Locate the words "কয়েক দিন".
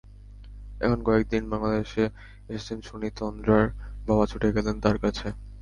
1.03-1.43